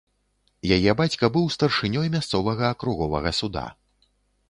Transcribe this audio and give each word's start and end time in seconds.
Яе 0.77 0.91
бацька 1.01 1.29
быў 1.35 1.45
старшынёй 1.57 2.07
мясцовага 2.17 2.75
акруговага 2.77 3.39
суда. 3.45 3.71